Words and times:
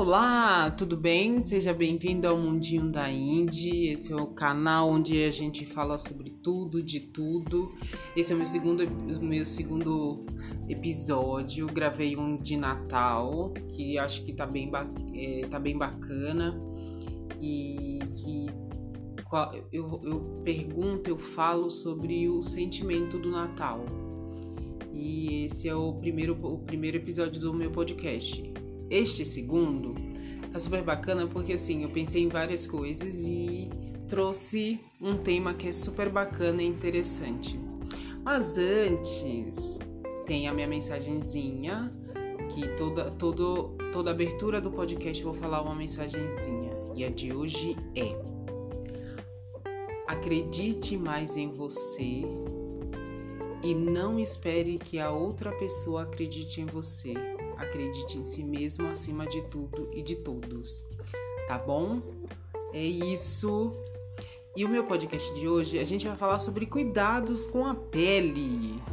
Olá, 0.00 0.70
tudo 0.70 0.96
bem? 0.96 1.42
Seja 1.42 1.74
bem-vindo 1.74 2.28
ao 2.28 2.38
Mundinho 2.38 2.88
da 2.88 3.10
Indie. 3.10 3.88
Esse 3.88 4.12
é 4.12 4.16
o 4.16 4.28
canal 4.28 4.88
onde 4.88 5.24
a 5.24 5.30
gente 5.32 5.66
fala 5.66 5.98
sobre 5.98 6.30
tudo, 6.30 6.80
de 6.80 7.00
tudo. 7.00 7.74
Esse 8.14 8.30
é 8.30 8.36
o 8.36 8.38
meu 8.38 8.46
segundo, 8.46 8.88
meu 9.20 9.44
segundo 9.44 10.24
episódio. 10.68 11.66
Gravei 11.66 12.16
um 12.16 12.36
de 12.36 12.56
Natal, 12.56 13.52
que 13.72 13.98
acho 13.98 14.24
que 14.24 14.32
tá 14.32 14.46
bem, 14.46 14.70
é, 15.14 15.40
tá 15.48 15.58
bem 15.58 15.76
bacana. 15.76 16.56
E 17.40 17.98
que 18.14 18.46
eu, 19.72 20.00
eu 20.04 20.40
pergunto, 20.44 21.10
eu 21.10 21.18
falo 21.18 21.68
sobre 21.70 22.28
o 22.28 22.40
sentimento 22.40 23.18
do 23.18 23.32
Natal. 23.32 23.84
E 24.92 25.46
esse 25.46 25.68
é 25.68 25.74
o 25.74 25.92
primeiro, 25.94 26.38
o 26.40 26.58
primeiro 26.58 26.98
episódio 26.98 27.40
do 27.40 27.52
meu 27.52 27.72
podcast. 27.72 28.67
Este 28.90 29.24
segundo 29.24 29.94
tá 30.50 30.58
super 30.58 30.82
bacana 30.82 31.26
porque 31.26 31.52
assim, 31.52 31.82
eu 31.82 31.90
pensei 31.90 32.22
em 32.22 32.28
várias 32.28 32.66
coisas 32.66 33.26
e 33.26 33.68
trouxe 34.06 34.80
um 35.00 35.16
tema 35.16 35.52
que 35.52 35.68
é 35.68 35.72
super 35.72 36.08
bacana 36.08 36.62
e 36.62 36.66
interessante. 36.66 37.58
Mas 38.24 38.56
antes, 38.56 39.78
tem 40.24 40.48
a 40.48 40.54
minha 40.54 40.66
mensagenzinha, 40.66 41.92
que 42.48 42.66
toda, 42.76 43.10
todo, 43.10 43.76
toda 43.92 44.10
abertura 44.10 44.60
do 44.60 44.70
podcast 44.70 45.22
eu 45.22 45.32
vou 45.32 45.40
falar 45.40 45.60
uma 45.62 45.74
mensagenzinha. 45.74 46.70
E 46.94 47.04
a 47.04 47.10
de 47.10 47.34
hoje 47.34 47.76
é: 47.94 48.16
Acredite 50.06 50.96
mais 50.96 51.36
em 51.36 51.50
você 51.50 52.22
e 53.62 53.74
não 53.74 54.18
espere 54.18 54.78
que 54.78 54.98
a 54.98 55.10
outra 55.10 55.52
pessoa 55.52 56.04
acredite 56.04 56.60
em 56.60 56.66
você 56.66 57.37
acredite 57.58 58.16
em 58.16 58.24
si 58.24 58.42
mesmo 58.42 58.88
acima 58.88 59.26
de 59.26 59.42
tudo 59.42 59.90
e 59.92 60.02
de 60.02 60.16
todos. 60.16 60.84
Tá 61.46 61.58
bom? 61.58 62.00
É 62.72 62.84
isso. 62.84 63.72
E 64.56 64.64
o 64.64 64.68
meu 64.68 64.84
podcast 64.84 65.32
de 65.34 65.46
hoje, 65.46 65.78
a 65.78 65.84
gente 65.84 66.06
vai 66.06 66.16
falar 66.16 66.38
sobre 66.38 66.66
cuidados 66.66 67.46
com 67.46 67.66
a 67.66 67.74
pele. 67.74 68.80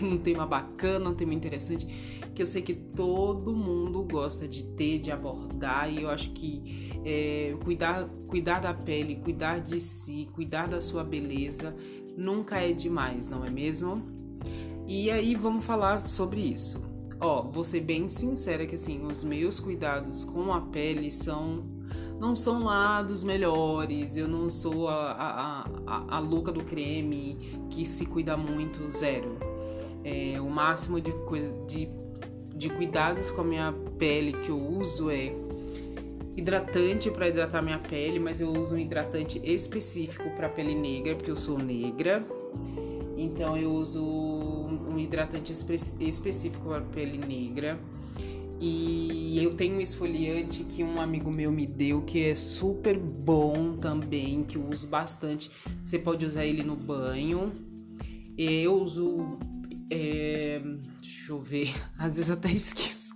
Um 0.00 0.16
tema 0.16 0.46
bacana, 0.46 1.10
um 1.10 1.14
tema 1.14 1.34
interessante, 1.34 1.86
que 2.34 2.40
eu 2.40 2.46
sei 2.46 2.62
que 2.62 2.72
todo 2.72 3.54
mundo 3.54 4.02
gosta 4.10 4.48
de 4.48 4.64
ter, 4.64 4.98
de 4.98 5.10
abordar, 5.10 5.92
e 5.92 6.02
eu 6.02 6.08
acho 6.08 6.30
que 6.30 6.90
é, 7.04 7.54
cuidar, 7.62 8.08
cuidar 8.26 8.60
da 8.60 8.72
pele, 8.72 9.16
cuidar 9.16 9.58
de 9.58 9.78
si, 9.82 10.26
cuidar 10.32 10.66
da 10.66 10.80
sua 10.80 11.04
beleza, 11.04 11.76
nunca 12.16 12.58
é 12.58 12.72
demais, 12.72 13.28
não 13.28 13.44
é 13.44 13.50
mesmo? 13.50 14.02
E 14.88 15.10
aí 15.10 15.34
vamos 15.34 15.62
falar 15.62 16.00
sobre 16.00 16.40
isso. 16.40 16.80
Ó, 17.22 17.42
vou 17.42 17.62
ser 17.62 17.80
bem 17.80 18.08
sincera 18.08 18.66
que 18.66 18.74
assim, 18.74 19.00
os 19.06 19.22
meus 19.22 19.60
cuidados 19.60 20.24
com 20.24 20.52
a 20.52 20.60
pele 20.60 21.08
são 21.08 21.62
não 22.18 22.36
são 22.36 22.62
lá 22.64 23.00
dos 23.02 23.22
melhores. 23.22 24.16
Eu 24.16 24.26
não 24.26 24.50
sou 24.50 24.88
a, 24.88 25.12
a, 25.12 25.60
a, 25.86 26.16
a 26.16 26.18
louca 26.18 26.50
do 26.52 26.62
creme 26.64 27.36
que 27.70 27.86
se 27.86 28.06
cuida 28.06 28.36
muito, 28.36 28.88
zero. 28.88 29.36
É, 30.04 30.40
o 30.40 30.48
máximo 30.48 31.00
de 31.00 31.12
coisa 31.26 31.52
de, 31.66 31.88
de 32.56 32.68
cuidados 32.70 33.30
com 33.30 33.40
a 33.42 33.44
minha 33.44 33.72
pele 33.98 34.32
que 34.32 34.50
eu 34.50 34.58
uso 34.58 35.10
é 35.10 35.32
hidratante 36.36 37.10
para 37.10 37.28
hidratar 37.28 37.62
minha 37.62 37.78
pele, 37.78 38.18
mas 38.18 38.40
eu 38.40 38.50
uso 38.50 38.74
um 38.74 38.78
hidratante 38.78 39.40
específico 39.44 40.28
para 40.30 40.48
pele 40.48 40.74
negra, 40.74 41.14
porque 41.14 41.30
eu 41.30 41.36
sou 41.36 41.58
negra. 41.58 42.24
Então 43.16 43.56
eu 43.56 43.72
uso 43.72 44.02
um 44.92 44.98
hidratante 44.98 45.52
espe 45.52 45.76
específico 46.00 46.68
para 46.68 46.80
pele 46.82 47.18
negra. 47.18 47.78
E 48.60 49.42
eu 49.42 49.54
tenho 49.54 49.76
um 49.76 49.80
esfoliante 49.80 50.62
que 50.62 50.84
um 50.84 51.00
amigo 51.00 51.32
meu 51.32 51.50
me 51.50 51.66
deu, 51.66 52.02
que 52.02 52.26
é 52.26 52.34
super 52.34 52.96
bom 52.96 53.76
também, 53.76 54.44
que 54.44 54.56
eu 54.56 54.68
uso 54.68 54.86
bastante. 54.86 55.50
Você 55.82 55.98
pode 55.98 56.24
usar 56.24 56.44
ele 56.44 56.62
no 56.62 56.76
banho. 56.76 57.52
Eu 58.38 58.74
uso. 58.80 59.36
É, 59.90 60.62
deixa 61.00 61.32
eu 61.32 61.42
ver, 61.42 61.74
às 61.98 62.14
vezes 62.14 62.30
até 62.30 62.52
esqueço. 62.52 63.12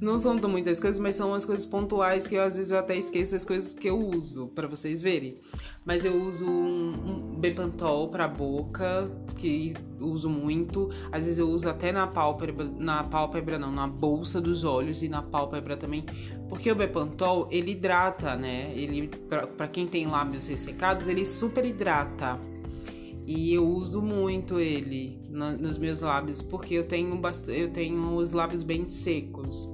Não 0.00 0.16
são 0.16 0.34
muitas 0.48 0.80
coisas, 0.80 0.98
mas 0.98 1.14
são 1.14 1.28
umas 1.28 1.44
coisas 1.44 1.66
pontuais 1.66 2.26
que 2.26 2.34
eu 2.34 2.42
às 2.42 2.56
vezes 2.56 2.72
eu 2.72 2.78
até 2.78 2.96
esqueço 2.96 3.36
as 3.36 3.44
coisas 3.44 3.74
que 3.74 3.86
eu 3.86 3.98
uso, 3.98 4.46
para 4.48 4.66
vocês 4.66 5.02
verem. 5.02 5.36
Mas 5.84 6.06
eu 6.06 6.22
uso 6.22 6.48
um, 6.48 7.34
um 7.34 7.38
Bepantol 7.38 8.08
pra 8.08 8.26
boca, 8.26 9.10
que 9.36 9.74
uso 10.00 10.30
muito. 10.30 10.88
Às 11.12 11.24
vezes 11.24 11.38
eu 11.38 11.50
uso 11.50 11.68
até 11.68 11.92
na 11.92 12.06
pálpebra, 12.06 12.64
na 12.64 13.04
pálpebra 13.04 13.58
não, 13.58 13.70
na 13.70 13.86
bolsa 13.86 14.40
dos 14.40 14.64
olhos 14.64 15.02
e 15.02 15.08
na 15.08 15.22
pálpebra 15.22 15.76
também. 15.76 16.06
Porque 16.48 16.72
o 16.72 16.74
Bepantol, 16.74 17.46
ele 17.50 17.72
hidrata, 17.72 18.34
né? 18.34 18.72
Ele, 18.74 19.06
para 19.06 19.68
quem 19.68 19.86
tem 19.86 20.06
lábios 20.06 20.46
ressecados, 20.46 21.08
ele 21.08 21.26
super 21.26 21.64
hidrata. 21.66 22.38
E 23.26 23.52
eu 23.52 23.68
uso 23.68 24.00
muito 24.00 24.58
ele 24.58 25.20
nos 25.28 25.76
meus 25.76 26.00
lábios, 26.00 26.40
porque 26.40 26.74
eu 26.74 26.84
tenho, 26.84 27.14
bastante, 27.16 27.60
eu 27.60 27.70
tenho 27.70 28.16
os 28.16 28.32
lábios 28.32 28.62
bem 28.62 28.88
secos. 28.88 29.70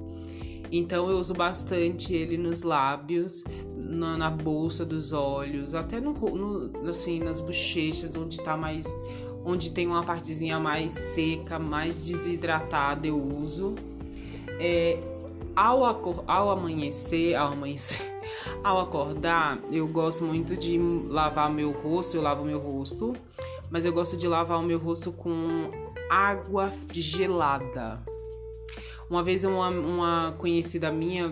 Então 0.71 1.09
eu 1.09 1.17
uso 1.17 1.33
bastante 1.33 2.13
ele 2.13 2.37
nos 2.37 2.63
lábios, 2.63 3.43
na, 3.75 4.17
na 4.17 4.29
bolsa 4.29 4.85
dos 4.85 5.11
olhos, 5.11 5.73
até 5.73 5.99
no, 5.99 6.13
no, 6.13 6.89
assim 6.89 7.19
nas 7.19 7.39
bochechas 7.39 8.15
onde 8.15 8.37
tá 8.41 8.57
mais 8.57 8.87
onde 9.45 9.71
tem 9.71 9.87
uma 9.87 10.03
partezinha 10.03 10.59
mais 10.59 10.91
seca, 10.91 11.57
mais 11.57 12.05
desidratada, 12.05 13.07
eu 13.07 13.17
uso. 13.17 13.75
É, 14.59 14.99
ao, 15.55 15.85
ao 16.27 16.51
amanhecer, 16.51 17.33
ao 17.33 17.53
amanhecer, 17.53 18.01
ao 18.61 18.81
acordar, 18.81 19.57
eu 19.71 19.87
gosto 19.87 20.25
muito 20.25 20.57
de 20.57 20.77
lavar 20.77 21.49
meu 21.49 21.71
rosto, 21.71 22.17
eu 22.17 22.21
lavo 22.21 22.43
meu 22.43 22.59
rosto, 22.59 23.15
mas 23.71 23.85
eu 23.85 23.93
gosto 23.93 24.17
de 24.17 24.27
lavar 24.27 24.59
o 24.59 24.63
meu 24.63 24.77
rosto 24.77 25.13
com 25.13 25.71
água 26.09 26.69
gelada. 26.91 28.01
Uma 29.09 29.23
vez 29.23 29.43
uma, 29.43 29.69
uma 29.69 30.35
conhecida 30.37 30.91
minha 30.91 31.31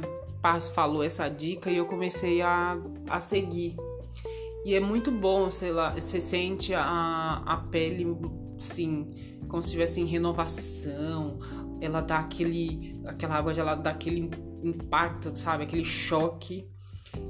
falou 0.74 1.04
essa 1.04 1.28
dica 1.28 1.72
e 1.72 1.78
eu 1.78 1.86
comecei 1.86 2.42
a, 2.42 2.78
a 3.10 3.20
seguir. 3.20 3.76
E 4.64 4.74
é 4.74 4.80
muito 4.80 5.12
bom, 5.12 5.50
sei 5.50 5.72
lá, 5.72 5.92
você 5.92 6.22
sente 6.22 6.74
a, 6.74 7.42
a 7.46 7.58
pele, 7.58 8.16
sim, 8.58 9.40
como 9.48 9.62
se 9.62 9.72
tivesse 9.72 10.02
em 10.02 10.06
renovação. 10.06 11.40
Ela 11.82 12.02
dá 12.02 12.20
aquele, 12.20 13.00
aquela 13.06 13.36
água 13.36 13.54
gelada 13.54 13.82
dá 13.82 13.90
aquele 13.92 14.30
impacto, 14.64 15.36
sabe? 15.36 15.64
Aquele 15.64 15.84
choque. 15.84 16.68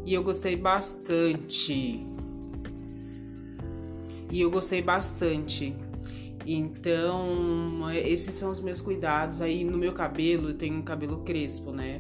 E 0.06 0.14
eu 0.14 0.24
gostei 0.24 0.56
bastante. 0.56 2.06
E 4.32 4.42
eu 4.42 4.52
gostei 4.52 4.82
bastante. 4.82 5.76
Então, 6.46 7.90
esses 7.92 8.36
são 8.36 8.52
os 8.52 8.60
meus 8.60 8.82
cuidados. 8.82 9.42
Aí 9.42 9.64
no 9.64 9.78
meu 9.78 9.94
cabelo, 9.94 10.50
eu 10.50 10.54
tenho 10.54 10.78
um 10.78 10.82
cabelo 10.84 11.20
crespo, 11.20 11.72
né? 11.72 12.00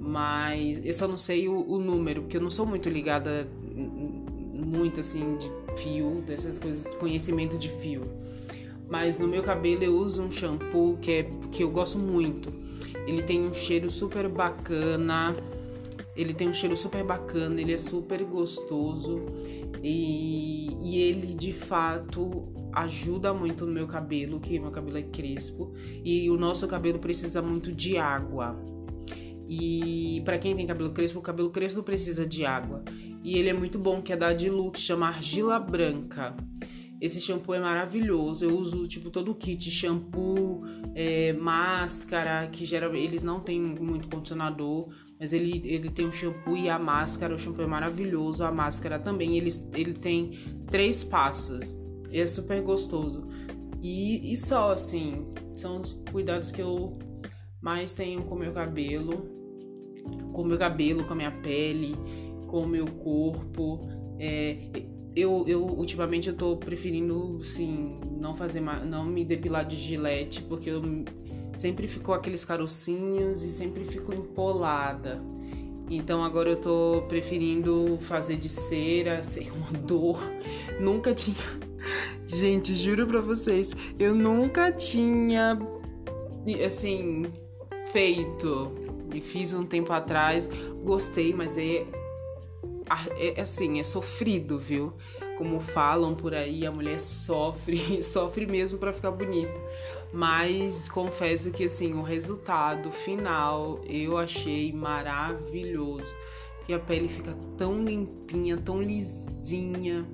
Mas 0.00 0.84
eu 0.84 0.92
só 0.92 1.06
não 1.06 1.16
sei 1.16 1.48
o, 1.48 1.64
o 1.66 1.78
número, 1.78 2.22
porque 2.22 2.36
eu 2.36 2.40
não 2.40 2.50
sou 2.50 2.66
muito 2.66 2.88
ligada 2.88 3.48
muito 3.74 5.00
assim 5.00 5.36
de 5.36 5.50
fio, 5.76 6.22
dessas 6.26 6.58
coisas, 6.58 6.92
conhecimento 6.96 7.56
de 7.56 7.68
fio. 7.68 8.02
Mas 8.88 9.18
no 9.18 9.26
meu 9.26 9.42
cabelo 9.42 9.82
eu 9.82 9.96
uso 9.96 10.22
um 10.22 10.30
shampoo 10.30 10.98
que, 11.00 11.10
é, 11.10 11.30
que 11.50 11.62
eu 11.62 11.70
gosto 11.70 11.98
muito. 11.98 12.52
Ele 13.06 13.22
tem 13.22 13.46
um 13.46 13.54
cheiro 13.54 13.90
super 13.90 14.28
bacana. 14.28 15.34
Ele 16.16 16.32
tem 16.32 16.48
um 16.48 16.54
cheiro 16.54 16.76
super 16.76 17.02
bacana, 17.02 17.60
ele 17.60 17.72
é 17.72 17.78
super 17.78 18.22
gostoso 18.22 19.20
e, 19.82 20.68
e 20.80 20.98
ele 21.00 21.34
de 21.34 21.52
fato 21.52 22.44
ajuda 22.74 23.32
muito 23.32 23.64
no 23.66 23.72
meu 23.72 23.86
cabelo, 23.86 24.40
que 24.40 24.58
meu 24.58 24.70
cabelo 24.70 24.98
é 24.98 25.02
crespo, 25.02 25.72
e 26.04 26.28
o 26.30 26.36
nosso 26.36 26.66
cabelo 26.66 26.98
precisa 26.98 27.40
muito 27.40 27.72
de 27.72 27.96
água. 27.96 28.56
E 29.48 30.22
para 30.24 30.38
quem 30.38 30.56
tem 30.56 30.66
cabelo 30.66 30.92
crespo, 30.92 31.18
o 31.18 31.22
cabelo 31.22 31.50
crespo 31.50 31.82
precisa 31.82 32.26
de 32.26 32.44
água. 32.44 32.82
E 33.22 33.38
ele 33.38 33.48
é 33.48 33.52
muito 33.52 33.78
bom, 33.78 34.02
que 34.02 34.12
é 34.12 34.16
da 34.16 34.32
Dilu, 34.32 34.72
chama 34.74 35.06
Argila 35.06 35.58
Branca. 35.58 36.34
Esse 37.00 37.20
shampoo 37.20 37.54
é 37.54 37.60
maravilhoso. 37.60 38.46
Eu 38.46 38.56
uso 38.56 38.86
tipo 38.86 39.10
todo 39.10 39.30
o 39.30 39.34
kit, 39.34 39.70
shampoo, 39.70 40.62
é, 40.94 41.32
máscara, 41.34 42.48
que 42.48 42.64
geralmente 42.64 43.04
eles 43.04 43.22
não 43.22 43.40
têm 43.40 43.60
muito 43.60 44.08
condicionador, 44.08 44.88
mas 45.20 45.32
ele, 45.32 45.60
ele 45.64 45.90
tem 45.90 46.06
o 46.06 46.12
shampoo 46.12 46.56
e 46.56 46.68
a 46.70 46.78
máscara. 46.78 47.34
O 47.34 47.38
shampoo 47.38 47.62
é 47.62 47.66
maravilhoso, 47.66 48.44
a 48.44 48.50
máscara 48.50 48.98
também. 48.98 49.36
Ele, 49.36 49.50
ele 49.74 49.92
tem 49.92 50.38
três 50.66 51.04
passos 51.04 51.76
é 52.20 52.26
super 52.26 52.60
gostoso. 52.62 53.26
E, 53.82 54.32
e 54.32 54.36
só, 54.36 54.72
assim, 54.72 55.26
são 55.54 55.80
os 55.80 56.02
cuidados 56.10 56.50
que 56.50 56.62
eu 56.62 56.98
mais 57.60 57.92
tenho 57.92 58.22
com 58.22 58.34
o 58.34 58.38
meu 58.38 58.52
cabelo, 58.52 59.28
com 60.32 60.42
o 60.42 60.44
meu 60.44 60.58
cabelo, 60.58 61.04
com 61.04 61.12
a 61.12 61.16
minha 61.16 61.30
pele, 61.30 61.94
com 62.46 62.62
o 62.62 62.68
meu 62.68 62.86
corpo. 62.86 63.80
É, 64.18 64.70
eu, 65.14 65.44
eu 65.46 65.64
ultimamente 65.64 66.28
eu 66.28 66.34
tô 66.34 66.56
preferindo, 66.56 67.42
sim, 67.42 67.98
não 68.18 68.34
fazer 68.34 68.60
não 68.60 69.04
me 69.04 69.24
depilar 69.24 69.64
de 69.66 69.76
gilete, 69.76 70.42
porque 70.42 70.70
eu 70.70 70.82
sempre 71.54 71.86
ficou 71.86 72.14
aqueles 72.14 72.44
carocinhos 72.44 73.42
e 73.42 73.50
sempre 73.50 73.84
fico 73.84 74.14
empolada. 74.14 75.20
Então 75.90 76.24
agora 76.24 76.48
eu 76.48 76.56
tô 76.56 77.04
preferindo 77.08 77.98
fazer 78.00 78.36
de 78.36 78.48
cera, 78.48 79.22
sem 79.24 79.50
uma 79.50 79.72
dor. 79.72 80.18
Nunca 80.80 81.14
tinha. 81.14 81.36
Gente, 82.34 82.74
juro 82.74 83.06
pra 83.06 83.20
vocês, 83.20 83.70
eu 83.96 84.12
nunca 84.12 84.72
tinha 84.72 85.56
assim 86.66 87.26
feito 87.92 88.74
e 89.14 89.20
fiz 89.20 89.54
um 89.54 89.62
tempo 89.62 89.92
atrás. 89.92 90.48
Gostei, 90.82 91.32
mas 91.32 91.56
é, 91.56 91.86
é 93.16 93.40
assim, 93.40 93.78
é 93.78 93.84
sofrido, 93.84 94.58
viu? 94.58 94.92
Como 95.38 95.60
falam 95.60 96.12
por 96.16 96.34
aí, 96.34 96.66
a 96.66 96.72
mulher 96.72 96.98
sofre, 96.98 98.02
sofre 98.02 98.46
mesmo 98.46 98.78
para 98.78 98.92
ficar 98.92 99.12
bonita. 99.12 99.60
Mas 100.12 100.88
confesso 100.88 101.52
que 101.52 101.66
assim, 101.66 101.94
o 101.94 102.02
resultado 102.02 102.90
final 102.90 103.80
eu 103.86 104.18
achei 104.18 104.72
maravilhoso. 104.72 106.12
Que 106.66 106.72
a 106.72 106.80
pele 106.80 107.08
fica 107.08 107.36
tão 107.56 107.84
limpinha, 107.84 108.56
tão 108.56 108.82
lisinha, 108.82 110.04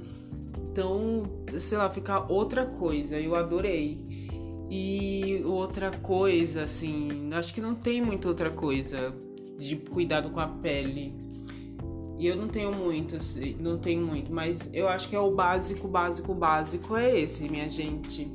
tão, 0.75 1.25
sei 1.59 1.79
lá, 1.79 1.91
fica 1.91 2.31
outra 2.31 2.67
coisa. 2.67 3.19
Eu 3.19 3.35
adorei. 3.35 4.29
E 4.71 5.43
outra 5.45 5.91
coisa, 5.91 6.63
assim, 6.63 7.33
acho 7.33 7.53
que 7.53 7.61
não 7.61 7.75
tem 7.75 8.01
muita 8.01 8.29
outra 8.29 8.51
coisa 8.51 9.13
de 9.59 9.77
cuidado 9.77 10.31
com 10.31 10.39
a 10.39 10.47
pele. 10.47 11.15
E 12.19 12.27
eu 12.27 12.37
não 12.37 12.49
tenho 12.49 12.73
muito, 12.73 13.17
assim, 13.17 13.57
não 13.59 13.79
tenho 13.79 14.07
muito, 14.07 14.33
mas 14.33 14.71
eu 14.75 14.89
acho 14.89 15.09
que 15.09 15.17
é 15.17 15.19
o 15.19 15.35
básico, 15.35 15.89
básico, 15.89 16.35
básico 16.35 16.97
é 16.97 17.19
esse, 17.19 17.49
minha 17.49 17.69
gente. 17.69 18.31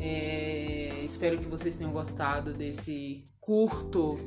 É, 0.00 1.02
espero 1.04 1.38
que 1.38 1.46
vocês 1.46 1.76
tenham 1.76 1.92
gostado 1.92 2.52
desse 2.54 3.24
curto 3.40 4.18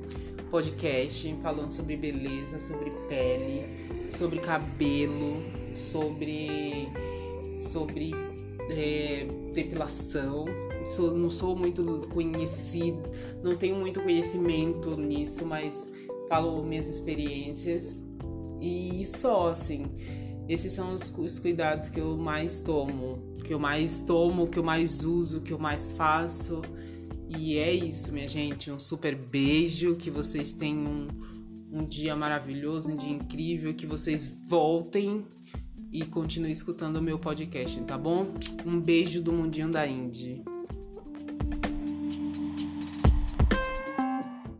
podcast 0.49 1.35
falando 1.41 1.71
sobre 1.71 1.97
beleza, 1.97 2.59
sobre 2.59 2.91
pele, 3.09 4.09
sobre 4.09 4.39
cabelo, 4.39 5.41
sobre 5.79 6.89
sobre 7.59 8.12
é, 8.69 9.27
depilação. 9.53 10.45
Sou, 10.85 11.15
não 11.15 11.29
sou 11.29 11.56
muito 11.56 12.07
conhecido, 12.07 13.03
não 13.44 13.56
tenho 13.56 13.75
muito 13.75 14.01
conhecimento 14.01 14.97
nisso, 14.97 15.45
mas 15.45 15.91
falo 16.27 16.63
minhas 16.63 16.88
experiências 16.88 18.00
e 18.59 19.06
só 19.06 19.50
assim. 19.50 19.85
Esses 20.50 20.73
são 20.73 20.94
os, 20.94 21.15
os 21.18 21.39
cuidados 21.39 21.89
que 21.89 22.00
eu 22.00 22.18
mais 22.18 22.62
tomo, 22.62 23.38
que 23.44 23.53
eu 23.53 23.59
mais 23.59 24.01
tomo, 24.01 24.47
que 24.47 24.59
eu 24.59 24.63
mais 24.63 25.03
uso, 25.03 25.41
que 25.41 25.53
eu 25.53 25.59
mais 25.59 25.91
faço. 25.94 26.62
E 27.29 27.57
é 27.57 27.73
isso, 27.73 28.12
minha 28.12 28.27
gente. 28.27 28.69
Um 28.71 28.79
super 28.79 29.15
beijo. 29.15 29.95
Que 29.95 30.12
vocês 30.12 30.51
tenham 30.51 30.83
um, 30.83 31.07
um 31.71 31.85
dia 31.85 32.15
maravilhoso, 32.15 32.91
um 32.91 32.95
dia 32.95 33.12
incrível. 33.12 33.73
Que 33.73 33.85
vocês 33.85 34.38
voltem 34.44 35.25
e 35.91 36.05
continuem 36.05 36.53
escutando 36.53 36.97
o 36.97 37.01
meu 37.01 37.19
podcast, 37.19 37.79
tá 37.81 37.97
bom? 37.97 38.33
Um 38.65 38.79
beijo 38.79 39.21
do 39.21 39.31
Mundinho 39.31 39.69
da 39.69 39.85
Indy. 39.85 40.41